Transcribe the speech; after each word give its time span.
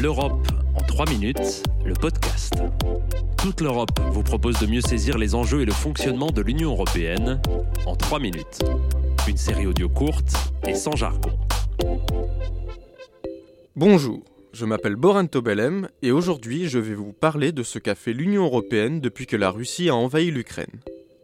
L'Europe 0.00 0.46
en 0.76 0.84
3 0.84 1.10
minutes, 1.10 1.64
le 1.84 1.92
podcast. 1.92 2.54
Toute 3.36 3.60
l'Europe 3.60 3.98
vous 4.12 4.22
propose 4.22 4.60
de 4.60 4.66
mieux 4.66 4.80
saisir 4.80 5.18
les 5.18 5.34
enjeux 5.34 5.62
et 5.62 5.64
le 5.64 5.72
fonctionnement 5.72 6.30
de 6.30 6.40
l'Union 6.40 6.70
européenne 6.70 7.42
en 7.84 7.96
3 7.96 8.20
minutes. 8.20 8.60
Une 9.26 9.36
série 9.36 9.66
audio 9.66 9.88
courte 9.88 10.32
et 10.68 10.76
sans 10.76 10.94
jargon. 10.94 11.32
Bonjour, 13.74 14.22
je 14.52 14.64
m'appelle 14.66 14.94
Boran 14.94 15.26
Tobelem 15.26 15.88
et 16.02 16.12
aujourd'hui 16.12 16.68
je 16.68 16.78
vais 16.78 16.94
vous 16.94 17.12
parler 17.12 17.50
de 17.50 17.64
ce 17.64 17.80
qu'a 17.80 17.96
fait 17.96 18.12
l'Union 18.12 18.44
européenne 18.44 19.00
depuis 19.00 19.26
que 19.26 19.36
la 19.36 19.50
Russie 19.50 19.88
a 19.88 19.96
envahi 19.96 20.30
l'Ukraine. 20.30 20.80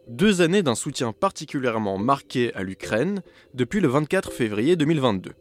Deux 0.09 0.41
années 0.41 0.63
d'un 0.63 0.75
soutien 0.75 1.13
particulièrement 1.13 1.97
marqué 1.97 2.53
à 2.55 2.63
l'Ukraine 2.63 3.21
depuis 3.53 3.79
le 3.79 3.87
24 3.87 4.33
février 4.33 4.75
2022. 4.75 5.31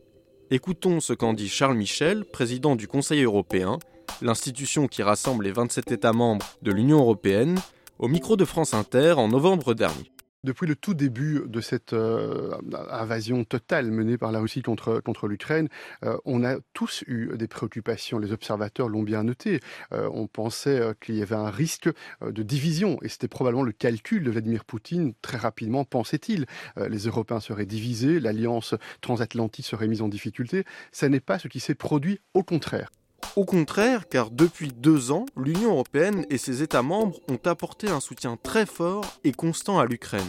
Écoutons 0.50 1.00
ce 1.00 1.14
qu'en 1.14 1.32
dit 1.32 1.48
Charles 1.48 1.76
Michel, 1.76 2.26
président 2.26 2.76
du 2.76 2.86
Conseil 2.86 3.22
européen, 3.22 3.78
l'institution 4.20 4.88
qui 4.88 5.02
rassemble 5.02 5.44
les 5.44 5.52
27 5.52 5.90
États 5.90 6.12
membres 6.12 6.46
de 6.60 6.70
l'Union 6.70 6.98
européenne, 6.98 7.58
au 7.98 8.08
micro 8.08 8.36
de 8.36 8.44
France 8.44 8.74
Inter 8.74 9.14
en 9.16 9.28
novembre 9.28 9.72
dernier. 9.72 10.13
Depuis 10.44 10.66
le 10.66 10.76
tout 10.76 10.92
début 10.92 11.42
de 11.46 11.62
cette 11.62 11.94
euh, 11.94 12.50
invasion 12.90 13.44
totale 13.44 13.90
menée 13.90 14.18
par 14.18 14.30
la 14.30 14.40
Russie 14.40 14.60
contre, 14.60 15.26
l'Ukraine, 15.26 15.70
euh, 16.04 16.18
on 16.26 16.44
a 16.44 16.56
tous 16.74 17.02
eu 17.06 17.30
des 17.34 17.48
préoccupations. 17.48 18.18
Les 18.18 18.30
observateurs 18.30 18.90
l'ont 18.90 19.02
bien 19.02 19.24
noté. 19.24 19.60
Euh, 19.92 20.06
on 20.12 20.26
pensait 20.26 20.82
qu'il 21.00 21.14
y 21.14 21.22
avait 21.22 21.34
un 21.34 21.48
risque 21.48 21.88
de 22.20 22.42
division 22.42 22.98
et 23.00 23.08
c'était 23.08 23.26
probablement 23.26 23.62
le 23.62 23.72
calcul 23.72 24.22
de 24.22 24.30
Vladimir 24.30 24.66
Poutine. 24.66 25.14
Très 25.22 25.38
rapidement, 25.38 25.86
pensait-il, 25.86 26.44
les 26.76 26.98
Européens 27.06 27.40
seraient 27.40 27.64
divisés, 27.64 28.20
l'alliance 28.20 28.74
transatlantique 29.00 29.64
serait 29.64 29.88
mise 29.88 30.02
en 30.02 30.08
difficulté. 30.08 30.64
Ce 30.92 31.06
n'est 31.06 31.20
pas 31.20 31.38
ce 31.38 31.48
qui 31.48 31.60
s'est 31.60 31.74
produit, 31.74 32.20
au 32.34 32.42
contraire. 32.42 32.90
Au 33.36 33.44
contraire, 33.44 34.08
car 34.08 34.30
depuis 34.30 34.68
deux 34.68 35.10
ans, 35.10 35.26
l'Union 35.36 35.72
européenne 35.72 36.24
et 36.30 36.38
ses 36.38 36.62
États 36.62 36.82
membres 36.82 37.18
ont 37.28 37.40
apporté 37.44 37.88
un 37.88 38.00
soutien 38.00 38.36
très 38.40 38.64
fort 38.66 39.04
et 39.24 39.32
constant 39.32 39.78
à 39.78 39.86
l'Ukraine. 39.86 40.22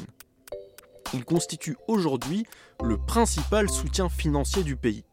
Il 1.14 1.24
constitue 1.24 1.78
aujourd'hui 1.88 2.46
le 2.84 2.98
principal 2.98 3.70
soutien 3.70 4.10
financier 4.10 4.64
du 4.64 4.76
pays. 4.76 5.06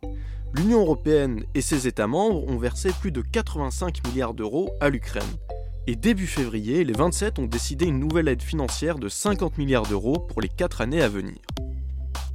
L'Union 0.55 0.81
européenne 0.81 1.45
et 1.55 1.61
ses 1.61 1.87
États 1.87 2.07
membres 2.07 2.47
ont 2.49 2.59
versé 2.59 2.91
plus 3.01 3.13
de 3.13 3.23
85 3.23 4.07
milliards 4.09 4.35
d'euros 4.35 4.71
à 4.81 4.89
l'Ukraine. 4.89 5.23
Et 5.87 5.97
début 5.97 6.27
février, 6.27 6.85
les 6.85 6.93
27 6.93 7.39
ont 7.39 7.47
décidé 7.47 7.87
une 7.87 7.99
nouvelle 7.99 8.29
aide 8.29 8.43
financière 8.43 8.99
de 8.99 9.09
50 9.09 9.59
milliards 9.59 9.87
d'euros 9.87 10.19
pour 10.19 10.41
les 10.41 10.49
4 10.49 10.81
années 10.81 11.03
à 11.03 11.09
venir. 11.09 11.39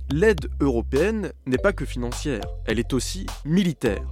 L'aide 0.09 0.50
européenne 0.59 1.32
n'est 1.45 1.58
pas 1.58 1.73
que 1.73 1.86
financière, 1.86 2.44
elle 2.66 2.80
est 2.80 2.94
aussi 2.94 3.26
militaire. 3.45 4.06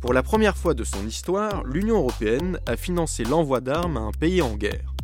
Pour 0.00 0.14
la 0.14 0.22
première 0.22 0.56
fois 0.56 0.72
de 0.72 0.82
son 0.82 1.06
histoire, 1.06 1.62
l'Union 1.64 1.98
européenne 1.98 2.58
a 2.66 2.78
financé 2.78 3.22
l'envoi 3.22 3.60
d'armes 3.60 3.98
à 3.98 4.00
un 4.00 4.12
pays 4.12 4.40
en 4.40 4.56
guerre, 4.56 4.94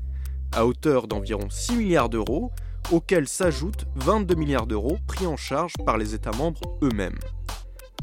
à 0.53 0.65
hauteur 0.65 1.07
d'environ 1.07 1.51
6 1.51 1.77
milliards 1.77 2.09
d'euros, 2.09 2.51
auxquels 2.91 3.29
s'ajoutent 3.29 3.85
22 3.97 4.35
milliards 4.37 4.67
d'euros 4.67 4.97
pris 5.07 5.27
en 5.27 5.37
charge 5.37 5.75
par 5.85 5.99
les 5.99 6.15
États 6.15 6.33
membres 6.33 6.79
eux-mêmes. 6.83 7.19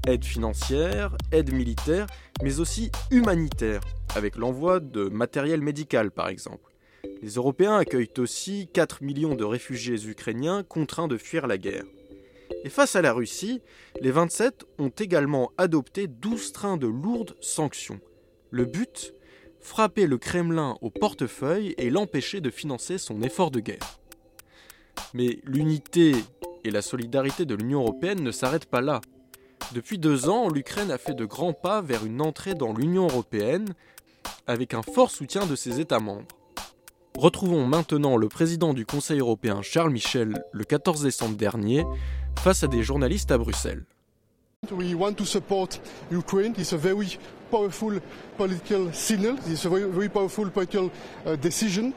Aide 0.06 0.24
financière, 0.24 1.18
aide 1.32 1.52
militaire, 1.52 2.06
mais 2.44 2.60
aussi 2.60 2.92
humanitaire, 3.10 3.82
avec 4.16 4.36
l'envoi 4.36 4.80
de 4.80 5.06
matériel 5.06 5.62
médical 5.62 6.12
par 6.12 6.28
exemple. 6.28 6.76
Les 7.24 7.32
Européens 7.32 7.78
accueillent 7.78 8.20
aussi 8.20 8.70
4 8.72 9.02
millions 9.02 9.34
de 9.34 9.44
réfugiés 9.44 10.06
ukrainiens 10.08 10.62
contraints 10.62 11.08
de 11.08 11.18
fuir 11.18 11.48
la 11.48 11.58
guerre. 11.58 11.86
Et 12.64 12.70
face 12.70 12.96
à 12.96 13.02
la 13.02 13.12
Russie, 13.14 13.62
les 14.00 14.12
27 14.12 14.66
ont 14.80 14.90
également 14.90 15.52
adopté 15.58 16.08
12 16.08 16.54
trains 16.54 16.78
de 16.78 16.88
lourdes 16.88 17.36
sanctions. 17.42 18.00
Le 18.52 18.66
but 18.66 19.14
Frapper 19.60 20.08
le 20.08 20.18
Kremlin 20.18 20.78
au 20.82 20.90
portefeuille 20.90 21.74
et 21.78 21.90
l'empêcher 21.90 22.42
de 22.42 22.50
financer 22.50 22.98
son 22.98 23.22
effort 23.22 23.50
de 23.50 23.62
guerre. 23.62 24.00
Mais 25.14 25.40
l'unité 25.46 26.14
et 26.66 26.70
la 26.70 26.82
solidarité 26.82 27.46
de 27.46 27.56
l'Union 27.56 27.80
européenne 27.80 28.22
ne 28.22 28.32
s'arrêtent 28.32 28.70
pas 28.70 28.82
là. 28.82 29.00
Depuis 29.74 29.98
deux 29.98 30.28
ans, 30.28 30.50
l'Ukraine 30.50 30.92
a 30.92 30.98
fait 30.98 31.14
de 31.14 31.24
grands 31.24 31.54
pas 31.54 31.82
vers 31.82 32.06
une 32.06 32.22
entrée 32.22 32.56
dans 32.56 32.74
l'Union 32.74 33.08
européenne 33.08 33.74
avec 34.48 34.74
un 34.74 34.82
fort 34.82 35.12
soutien 35.12 35.46
de 35.46 35.56
ses 35.56 35.80
États 35.80 36.00
membres. 36.00 36.28
Retrouvons 37.18 37.66
maintenant 37.66 38.18
le 38.18 38.28
président 38.28 38.74
du 38.74 38.86
Conseil 38.86 39.20
européen 39.20 39.62
Charles 39.62 39.92
Michel 39.92 40.44
le 40.52 40.64
14 40.64 41.04
décembre 41.04 41.38
dernier 41.38 41.86
face 42.40 42.64
à 42.64 42.68
des 42.68 42.84
journalistes 42.84 43.32
à 43.32 43.38
Bruxelles. 43.38 43.86
We 44.72 44.96
want 44.96 45.16
to 45.16 45.26
support 45.26 45.82
Ukraine. 46.12 46.54
It's 46.58 46.74
a 46.74 46.78
very 46.78 47.18
powerful 47.52 48.00
political 48.38 48.94
signal. 48.94 49.36
It's 49.48 49.66
a 49.66 49.70
very, 49.70 49.90
very 49.90 50.10
powerful 50.10 50.50
political 50.50 50.90
decision. 51.42 51.94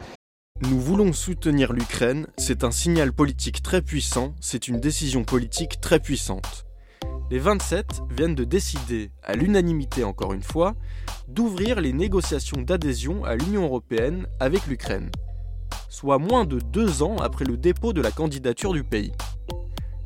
Nous 0.62 0.80
voulons 0.80 1.12
soutenir 1.12 1.74
l'Ukraine, 1.74 2.26
c'est 2.38 2.64
un 2.64 2.70
signal 2.70 3.12
politique 3.12 3.62
très 3.62 3.82
puissant, 3.82 4.34
c'est 4.40 4.68
une 4.68 4.80
décision 4.80 5.22
politique 5.22 5.82
très 5.82 6.00
puissante. 6.00 6.64
Les 7.30 7.38
27 7.38 8.00
viennent 8.10 8.34
de 8.34 8.44
décider, 8.44 9.10
à 9.22 9.34
l'unanimité 9.34 10.02
encore 10.02 10.32
une 10.32 10.42
fois, 10.42 10.74
d'ouvrir 11.28 11.80
les 11.80 11.92
négociations 11.92 12.62
d'adhésion 12.62 13.22
à 13.24 13.36
l'Union 13.36 13.64
européenne 13.64 14.26
avec 14.40 14.66
l'Ukraine, 14.66 15.10
soit 15.90 16.18
moins 16.18 16.46
de 16.46 16.58
deux 16.58 17.02
ans 17.02 17.16
après 17.16 17.44
le 17.44 17.58
dépôt 17.58 17.92
de 17.92 18.00
la 18.00 18.10
candidature 18.10 18.72
du 18.72 18.82
pays 18.82 19.12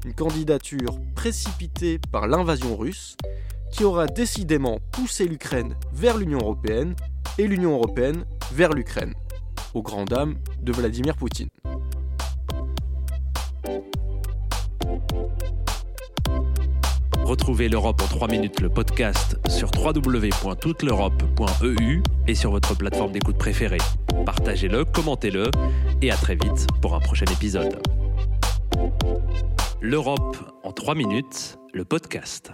une 0.04 0.14
candidature 0.14 0.98
précipitée 1.14 1.98
par 2.10 2.26
l'invasion 2.26 2.76
russe 2.76 3.16
qui 3.72 3.84
aura 3.84 4.06
décidément 4.06 4.78
poussé 4.92 5.26
l'Ukraine 5.26 5.74
vers 5.92 6.16
l'Union 6.16 6.38
européenne 6.38 6.94
et 7.38 7.46
l'Union 7.46 7.74
européenne 7.74 8.24
vers 8.52 8.72
l'Ukraine, 8.72 9.14
aux 9.74 9.82
grandes 9.82 10.08
dames 10.08 10.36
de 10.60 10.72
Vladimir 10.72 11.16
Poutine. 11.16 11.48
Retrouvez 17.30 17.68
l'Europe 17.68 18.02
en 18.02 18.08
3 18.08 18.26
minutes, 18.26 18.60
le 18.60 18.68
podcast 18.68 19.38
sur 19.48 19.70
www.touteleurope.eu 19.76 22.02
et 22.26 22.34
sur 22.34 22.50
votre 22.50 22.76
plateforme 22.76 23.12
d'écoute 23.12 23.38
préférée. 23.38 23.78
Partagez-le, 24.26 24.84
commentez-le 24.84 25.48
et 26.02 26.10
à 26.10 26.16
très 26.16 26.34
vite 26.34 26.66
pour 26.80 26.96
un 26.96 27.00
prochain 27.00 27.26
épisode. 27.26 27.80
L'Europe 29.82 30.36
en 30.62 30.72
3 30.72 30.94
minutes, 30.94 31.58
le 31.72 31.86
podcast. 31.86 32.52